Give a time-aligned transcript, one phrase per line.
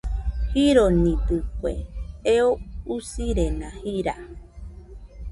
[0.51, 1.71] Jironidɨkue,
[2.33, 2.49] eo
[2.95, 4.15] usirena jira.